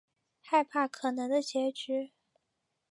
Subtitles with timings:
[0.41, 2.11] 害怕可能的结局